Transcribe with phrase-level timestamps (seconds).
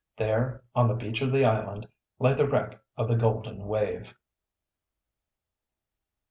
[0.17, 4.15] There, on the beach of the island, lay the wreck of the Golden Wave.